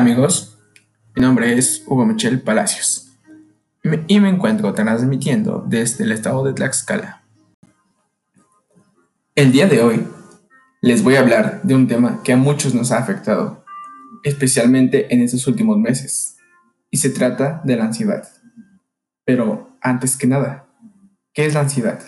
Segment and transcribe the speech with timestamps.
[0.00, 0.56] Amigos,
[1.14, 3.18] mi nombre es Hugo Michel Palacios
[4.06, 7.22] y me encuentro transmitiendo desde el estado de Tlaxcala.
[9.34, 10.08] El día de hoy
[10.80, 13.62] les voy a hablar de un tema que a muchos nos ha afectado,
[14.24, 16.38] especialmente en estos últimos meses,
[16.90, 18.26] y se trata de la ansiedad.
[19.26, 20.66] Pero antes que nada,
[21.34, 22.00] ¿qué es la ansiedad?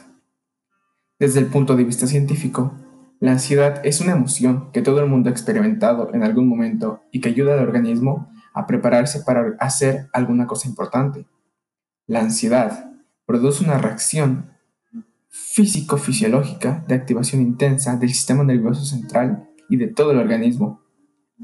[1.18, 2.74] Desde el punto de vista científico,
[3.22, 7.20] la ansiedad es una emoción que todo el mundo ha experimentado en algún momento y
[7.20, 11.24] que ayuda al organismo a prepararse para hacer alguna cosa importante.
[12.08, 12.90] La ansiedad
[13.24, 14.50] produce una reacción
[15.28, 20.82] físico-fisiológica de activación intensa del sistema nervioso central y de todo el organismo.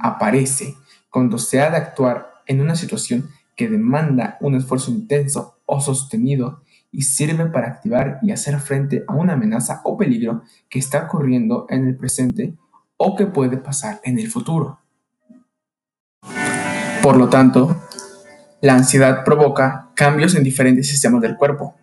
[0.00, 0.74] Aparece
[1.10, 6.64] cuando se ha de actuar en una situación que demanda un esfuerzo intenso o sostenido
[6.90, 11.66] y sirve para activar y hacer frente a una amenaza o peligro que está ocurriendo
[11.68, 12.54] en el presente
[12.96, 14.80] o que puede pasar en el futuro.
[17.02, 17.80] Por lo tanto,
[18.60, 21.76] la ansiedad provoca cambios en diferentes sistemas del cuerpo,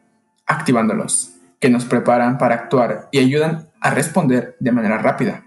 [0.46, 5.46] activándolos, que nos preparan para actuar y ayudan a responder de manera rápida.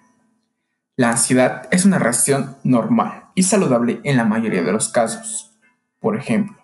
[0.97, 5.57] La ansiedad es una reacción normal y saludable en la mayoría de los casos.
[6.01, 6.58] Por ejemplo,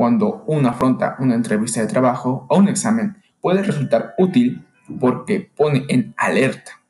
[0.00, 4.66] cuando uno afronta una entrevista de trabajo o un examen, puede resultar útil
[4.98, 6.80] porque pone en alerta.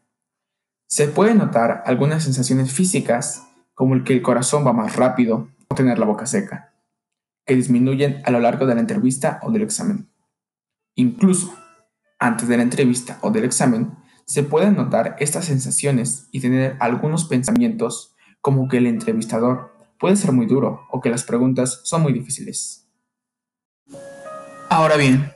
[0.86, 5.74] Se pueden notar algunas sensaciones físicas, como el que el corazón va más rápido o
[5.74, 6.72] tener la boca seca,
[7.44, 10.08] que disminuyen a lo largo de la entrevista o del examen.
[10.94, 11.52] Incluso,
[12.20, 13.90] antes de la entrevista o del examen,
[14.24, 20.30] se pueden notar estas sensaciones y tener algunos pensamientos como que el entrevistador puede ser
[20.30, 22.79] muy duro o que las preguntas son muy difíciles.
[24.80, 25.30] Ahora bien,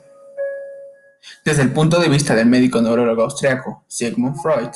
[1.45, 4.71] desde el punto de vista del médico neurólogo austriaco Sigmund Freud,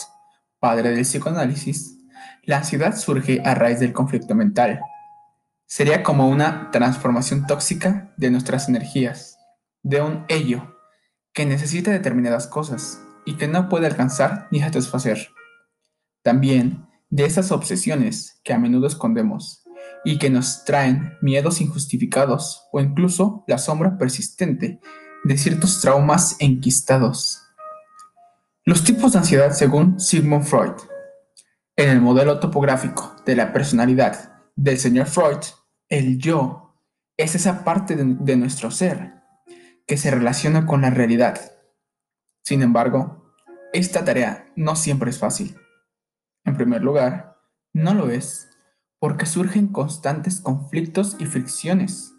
[0.61, 1.97] padre del psicoanálisis,
[2.43, 4.83] la ansiedad surge a raíz del conflicto mental.
[5.65, 9.39] Sería como una transformación tóxica de nuestras energías,
[9.83, 10.77] de un ello
[11.33, 15.31] que necesita determinadas cosas y que no puede alcanzar ni satisfacer.
[16.21, 19.63] También de esas obsesiones que a menudo escondemos
[20.05, 24.81] y que nos traen miedos injustificados o incluso la sombra persistente
[25.25, 27.43] de ciertos traumas enquistados.
[28.65, 30.75] Los tipos de ansiedad según Sigmund Freud.
[31.77, 35.39] En el modelo topográfico de la personalidad del señor Freud,
[35.89, 36.75] el yo
[37.17, 39.15] es esa parte de, de nuestro ser
[39.87, 41.53] que se relaciona con la realidad.
[42.43, 43.35] Sin embargo,
[43.73, 45.57] esta tarea no siempre es fácil.
[46.45, 47.37] En primer lugar,
[47.73, 48.49] no lo es
[49.01, 52.13] porque surgen constantes conflictos y fricciones,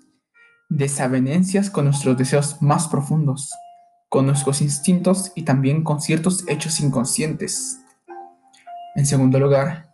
[0.69, 3.51] desavenencias con nuestros deseos más profundos,
[4.07, 7.79] con nuestros instintos y también con ciertos hechos inconscientes.
[8.95, 9.91] En segundo lugar,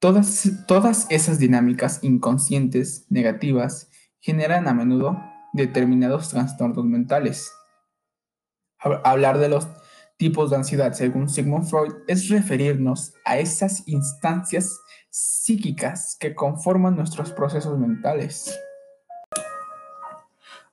[0.00, 3.88] todas, todas esas dinámicas inconscientes negativas
[4.20, 5.18] generan a menudo
[5.52, 7.52] determinados trastornos mentales.
[8.80, 9.68] Hablar de los
[10.18, 14.78] tipos de ansiedad, según Sigmund Freud, es referirnos a esas instancias
[15.10, 18.58] psíquicas que conforman nuestros procesos mentales.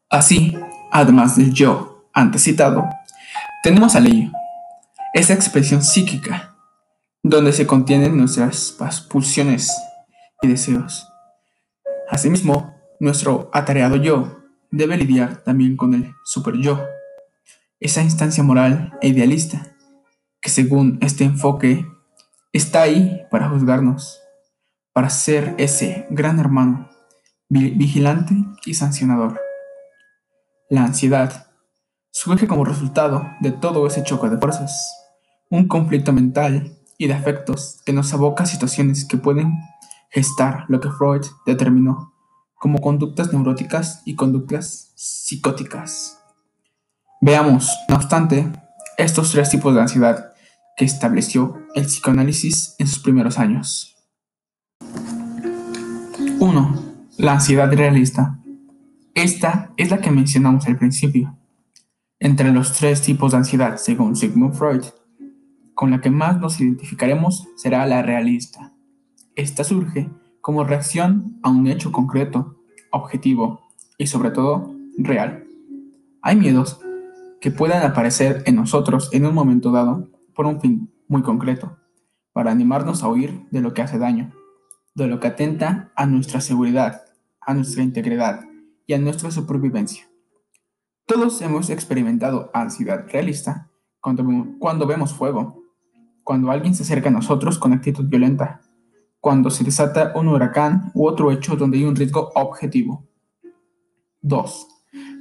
[0.09, 0.57] Así,
[0.91, 2.87] además del yo antes citado,
[3.63, 4.31] tenemos al ello,
[5.13, 6.55] esa expresión psíquica,
[7.23, 8.75] donde se contienen nuestras
[9.09, 9.75] pulsiones
[10.41, 11.07] y deseos.
[12.09, 16.85] Asimismo, nuestro atareado yo debe lidiar también con el super yo,
[17.79, 19.75] esa instancia moral e idealista
[20.41, 21.87] que según este enfoque
[22.53, 24.21] está ahí para juzgarnos,
[24.95, 26.89] para ser ese gran hermano,
[27.49, 28.33] vigilante
[28.65, 29.41] y sancionador.
[30.69, 31.47] La ansiedad
[32.11, 34.89] surge como resultado de todo ese choque de fuerzas,
[35.49, 39.51] un conflicto mental y de afectos que nos aboca situaciones que pueden
[40.11, 42.13] gestar lo que Freud determinó
[42.53, 46.21] como conductas neuróticas y conductas psicóticas.
[47.19, 48.49] Veamos, no obstante,
[48.97, 50.31] estos tres tipos de ansiedad
[50.77, 53.94] que estableció el psicoanálisis en sus primeros años.
[56.39, 56.75] 1.
[57.17, 58.39] La ansiedad realista.
[59.13, 61.37] Esta es la que mencionamos al principio.
[62.19, 64.83] Entre los tres tipos de ansiedad, según Sigmund Freud,
[65.73, 68.73] con la que más nos identificaremos será la realista.
[69.35, 70.09] Esta surge
[70.41, 72.57] como reacción a un hecho concreto,
[72.91, 73.61] objetivo
[73.97, 75.45] y sobre todo real.
[76.21, 76.79] Hay miedos
[77.39, 81.77] que puedan aparecer en nosotros en un momento dado por un fin muy concreto,
[82.33, 84.34] para animarnos a huir de lo que hace daño
[84.95, 87.03] de lo que atenta a nuestra seguridad,
[87.41, 88.45] a nuestra integridad
[88.87, 90.09] y a nuestra supervivencia.
[91.05, 93.69] Todos hemos experimentado ansiedad realista
[93.99, 94.25] cuando,
[94.57, 95.61] cuando vemos fuego,
[96.23, 98.61] cuando alguien se acerca a nosotros con actitud violenta,
[99.19, 103.07] cuando se desata un huracán u otro hecho donde hay un riesgo objetivo.
[104.21, 104.67] 2.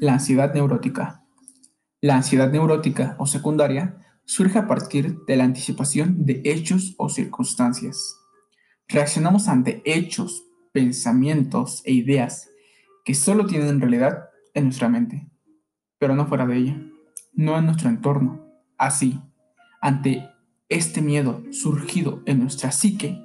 [0.01, 1.25] La ansiedad neurótica.
[2.01, 8.24] La ansiedad neurótica o secundaria surge a partir de la anticipación de hechos o circunstancias.
[8.89, 12.51] Reaccionamos ante hechos, pensamientos e ideas
[13.05, 15.29] que solo tienen realidad en nuestra mente,
[15.99, 16.83] pero no fuera de ella,
[17.33, 18.47] no en nuestro entorno.
[18.79, 19.21] Así,
[19.81, 20.29] ante
[20.69, 23.21] este miedo surgido en nuestra psique,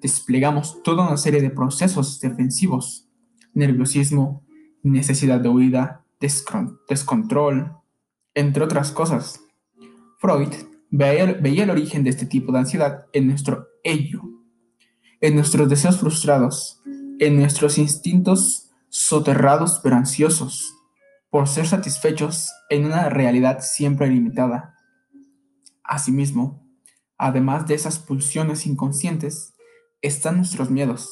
[0.00, 3.08] desplegamos toda una serie de procesos defensivos,
[3.54, 4.44] nerviosismo,
[4.82, 6.04] necesidad de huida,
[6.88, 7.76] descontrol,
[8.34, 9.40] entre otras cosas.
[10.18, 10.48] Freud
[10.90, 14.22] veía, veía, el origen de este tipo de ansiedad en nuestro ello,
[15.22, 16.82] en nuestros deseos frustrados,
[17.20, 20.74] en nuestros instintos soterrados pero ansiosos,
[21.30, 24.74] por ser satisfechos en una realidad siempre limitada.
[25.84, 26.66] Asimismo,
[27.16, 29.54] además de esas pulsiones inconscientes,
[30.02, 31.08] están nuestros miedos,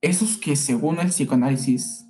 [0.00, 2.06] esos que según el psicoanálisis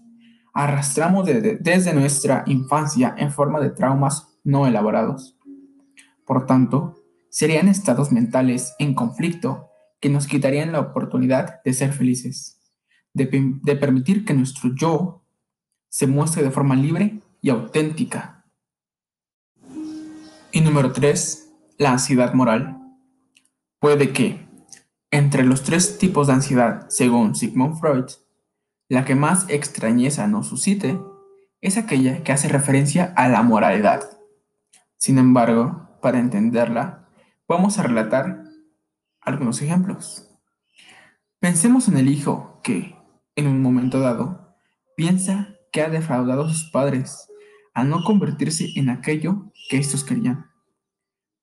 [0.52, 5.38] arrastramos desde nuestra infancia en forma de traumas no elaborados.
[6.26, 9.71] Por tanto, serían estados mentales en conflicto
[10.02, 12.60] que nos quitarían la oportunidad de ser felices,
[13.14, 13.26] de,
[13.76, 15.24] permitir que nuestro yo
[15.88, 18.44] se muestre de forma libre y auténtica.
[20.50, 22.78] Y número 3, la ansiedad moral.
[23.78, 24.44] Puede que,
[25.12, 28.06] entre los tres tipos de ansiedad, según Sigmund Freud,
[28.88, 30.98] la que más extrañeza nos suscite
[31.60, 34.02] es aquella que hace referencia a la moralidad.
[34.98, 37.08] Sin embargo, para entenderla,
[37.46, 38.41] vamos a relatar
[39.22, 40.28] algunos ejemplos.
[41.40, 42.96] Pensemos en el hijo que,
[43.34, 44.56] en un momento dado,
[44.96, 47.28] piensa que ha defraudado a sus padres
[47.74, 50.50] al no convertirse en aquello que estos querían.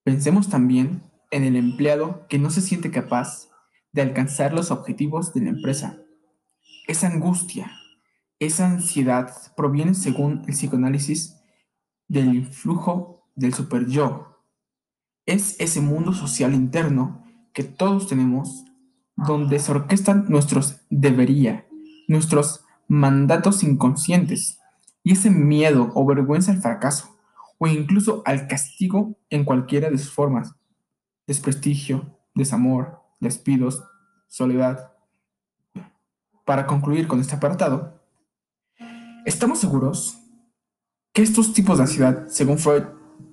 [0.04, 3.50] Pensemos también en el empleado que no se siente capaz
[3.92, 5.98] de alcanzar los objetivos de la empresa.
[6.88, 7.72] Esa angustia,
[8.40, 11.36] esa ansiedad proviene, según el psicoanálisis,
[12.08, 14.46] del influjo del super yo.
[15.25, 17.24] Es ese mundo social interno
[17.54, 18.66] que todos tenemos,
[19.16, 21.66] donde se orquestan nuestros debería,
[22.07, 24.60] nuestros mandatos inconscientes,
[25.04, 27.16] y ese miedo o vergüenza al fracaso,
[27.57, 30.56] o incluso al castigo en cualquiera de sus formas,
[31.28, 33.84] desprestigio, desamor, despidos,
[34.28, 34.94] soledad.
[36.46, 38.01] Para concluir con este apartado,
[39.25, 40.18] estamos seguros
[41.13, 42.84] que estos tipos de ansiedad, según Freud,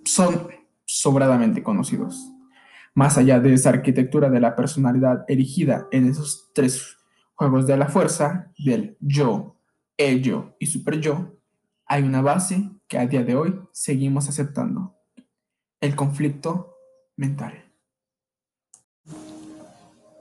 [0.04, 0.48] son
[0.84, 2.35] sobradamente conocidos.
[2.96, 6.96] Más allá de esa arquitectura de la personalidad erigida en esos tres
[7.34, 9.60] juegos de la fuerza, del yo,
[9.98, 11.38] ello y superyo,
[11.84, 14.96] hay una base que a día de hoy seguimos aceptando,
[15.82, 16.74] el conflicto
[17.18, 17.70] mental.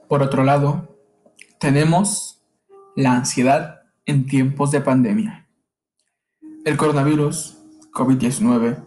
[0.06, 1.00] Por otro lado,
[1.58, 2.44] tenemos
[2.94, 5.48] la ansiedad en tiempos de pandemia.
[6.66, 7.56] El coronavirus,
[7.94, 8.84] COVID-19,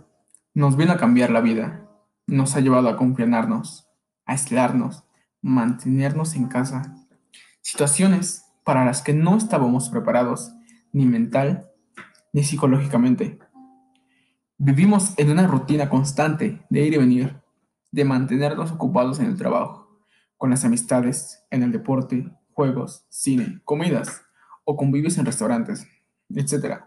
[0.53, 1.88] nos vino a cambiar la vida,
[2.29, 3.87] nos ha llevado a confinarnos,
[4.25, 5.03] a aislarnos,
[5.41, 6.95] mantenernos en casa.
[7.61, 10.53] Situaciones para las que no estábamos preparados,
[10.91, 11.69] ni mental
[12.33, 13.39] ni psicológicamente.
[14.57, 17.41] Vivimos en una rutina constante de ir y venir,
[17.91, 19.99] de mantenernos ocupados en el trabajo,
[20.37, 24.21] con las amistades, en el deporte, juegos, cine, comidas
[24.65, 25.87] o convivios en restaurantes,
[26.29, 26.83] etc.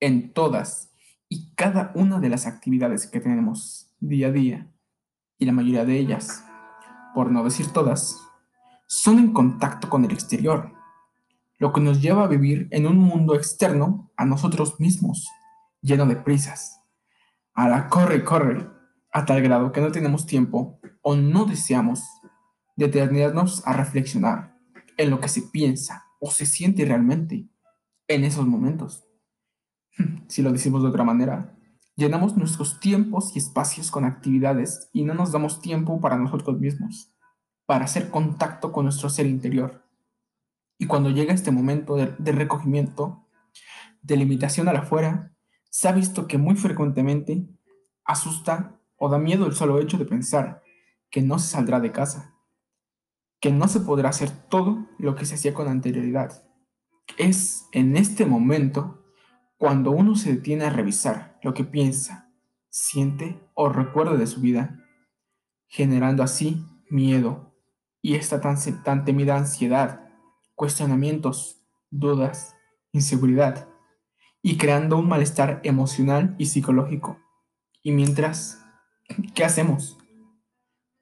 [0.00, 0.92] En todas
[1.28, 4.72] y cada una de las actividades que tenemos día a día,
[5.38, 6.44] y la mayoría de ellas,
[7.14, 8.20] por no decir todas,
[8.86, 10.72] son en contacto con el exterior,
[11.58, 15.28] lo que nos lleva a vivir en un mundo externo a nosotros mismos,
[15.80, 16.80] lleno de prisas.
[17.54, 18.68] A la corre, corre,
[19.12, 22.02] a tal grado que no tenemos tiempo o no deseamos
[22.76, 24.56] detenernos a reflexionar
[24.96, 27.48] en lo que se piensa o se siente realmente
[28.06, 29.04] en esos momentos.
[30.28, 31.57] Si lo decimos de otra manera,
[31.98, 37.12] llenamos nuestros tiempos y espacios con actividades y no nos damos tiempo para nosotros mismos,
[37.66, 39.84] para hacer contacto con nuestro ser interior.
[40.78, 43.26] Y cuando llega este momento de, recogimiento,
[44.00, 45.32] de limitación a la afuera,
[45.70, 47.48] se ha visto que muy frecuentemente
[48.04, 50.62] asusta o da miedo el solo hecho de pensar
[51.10, 52.36] que no se saldrá de casa,
[53.40, 56.44] que no se podrá hacer todo lo que se hacía con anterioridad.
[57.16, 59.02] Es en este momento
[59.56, 62.32] cuando uno se detiene a revisar lo que piensa,
[62.70, 64.84] siente o recuerda de su vida,
[65.68, 67.54] generando así miedo
[68.02, 70.08] y esta tan, temida ansiedad,
[70.54, 72.56] cuestionamientos, dudas,
[72.92, 73.68] inseguridad
[74.42, 77.18] y creando un malestar emocional y psicológico.
[77.82, 78.64] Y mientras,
[79.34, 79.98] ¿qué hacemos?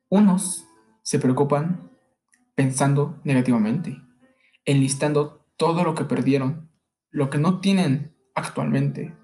[0.08, 0.66] Unos
[1.02, 1.90] se preocupan
[2.54, 4.02] pensando negativamente,
[4.64, 6.70] enlistando todo lo que perdieron,
[7.10, 9.16] lo que no tienen actualmente,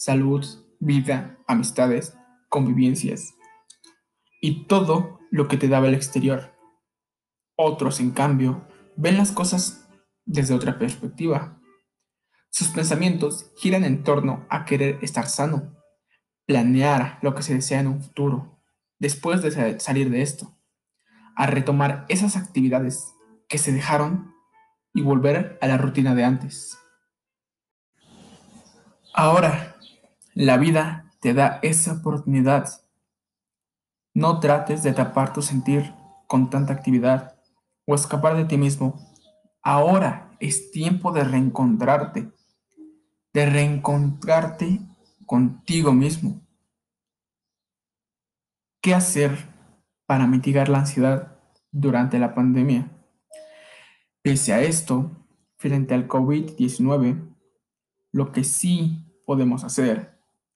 [0.00, 0.46] salud,
[0.78, 2.16] vida, amistades,
[2.48, 3.34] convivencias
[4.40, 6.56] y todo lo que te daba el exterior.
[7.54, 8.66] Otros, en cambio,
[8.96, 9.86] ven las cosas
[10.24, 11.60] desde otra perspectiva.
[12.48, 15.76] Sus pensamientos giran en torno a querer estar sano,
[16.46, 18.58] planear lo que se desea en un futuro,
[18.98, 20.56] después de salir de esto,
[21.36, 23.12] a retomar esas actividades
[23.50, 24.34] que se dejaron
[24.94, 26.78] y volver a la rutina de antes.
[29.12, 29.76] Ahora,
[30.40, 32.66] la vida te da esa oportunidad.
[34.14, 35.92] No trates de tapar tu sentir
[36.26, 37.38] con tanta actividad
[37.84, 39.06] o escapar de ti mismo.
[39.62, 42.32] Ahora es tiempo de reencontrarte,
[43.34, 44.80] de reencontrarte
[45.26, 46.40] contigo mismo.
[48.80, 49.36] ¿Qué hacer
[50.06, 51.38] para mitigar la ansiedad
[51.70, 52.90] durante la pandemia?
[54.22, 55.10] Pese a esto,
[55.58, 57.36] frente al COVID-19,
[58.12, 60.09] lo que sí podemos hacer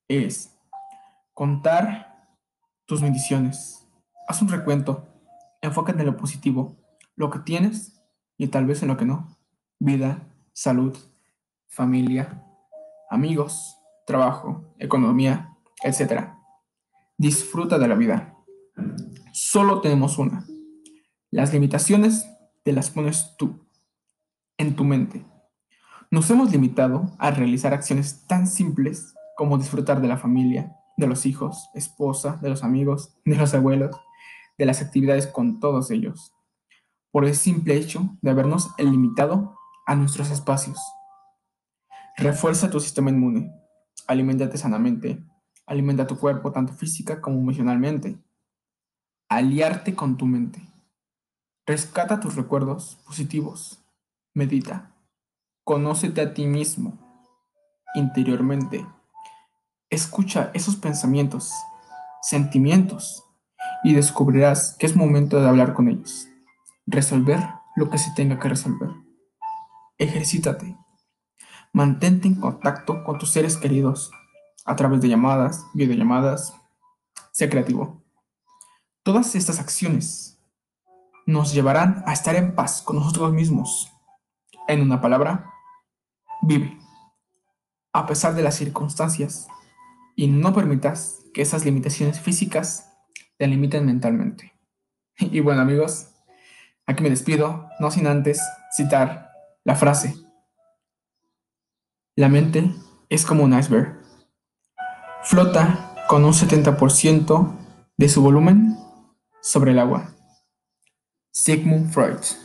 [0.09, 0.57] es
[1.33, 2.29] contar
[2.87, 3.87] tus bendiciones.
[4.29, 5.07] Haz un recuento,
[5.63, 6.77] enfócate en lo positivo,
[7.17, 8.03] lo que tienes
[8.37, 9.37] y tal vez en lo que no.
[9.79, 10.97] Vida, salud,
[11.67, 12.45] familia,
[13.11, 16.31] amigos, trabajo, economía, etc.
[17.17, 18.37] Disfruta de la vida.
[19.33, 20.47] Solo tenemos una.
[21.31, 22.29] Las limitaciones
[22.63, 23.67] te las pones tú,
[24.57, 25.25] en tu mente.
[26.11, 31.27] Nos hemos limitado a realizar acciones tan simples como disfrutar de la familia, de los
[31.27, 33.97] hijos, esposa, de los amigos, de los abuelos,
[34.59, 36.35] de las actividades con todos ellos,
[37.11, 40.79] por el simple hecho de habernos limitado a nuestros espacios.
[42.17, 43.53] Refuerza tu sistema inmune,
[44.07, 45.23] aliméntate sanamente,
[45.67, 48.19] alimenta tu cuerpo tanto física como emocionalmente.
[49.29, 50.61] Aliarte con tu mente.
[51.67, 53.83] Rescata tus recuerdos positivos.
[54.35, 54.95] Medita.
[55.65, 56.99] Conócete a ti mismo
[57.95, 58.87] interiormente.
[59.95, 61.53] Escucha esos pensamientos,
[62.21, 63.23] sentimientos
[63.85, 66.27] y descubrirás que es momento de hablar con ellos.
[66.85, 67.39] Resolver
[67.77, 68.91] lo que se tenga que resolver.
[69.97, 70.77] Ejercítate.
[71.73, 74.11] Mantente en contacto con tus seres queridos
[74.65, 76.57] a través de llamadas, videollamadas.
[77.31, 78.03] Sé creativo.
[79.05, 80.41] Todas estas acciones
[81.25, 83.93] nos llevarán a estar en paz con nosotros mismos.
[84.67, 85.53] En una palabra,
[86.43, 86.81] Vive,
[87.93, 89.47] a pesar de las circunstancias,
[90.17, 92.93] y no permitas que esas limitaciones físicas
[93.37, 94.53] te limiten mentalmente.
[95.19, 96.09] Y bueno amigos,
[96.87, 98.41] aquí me despido, no sin antes
[98.77, 99.33] citar
[99.65, 100.15] la frase.
[102.17, 102.73] La mente
[103.09, 104.01] es como un iceberg.
[105.23, 107.57] Flota con un 70%
[107.97, 108.77] de su volumen
[109.41, 110.15] sobre el agua.
[111.33, 112.44] Sigmund Freud.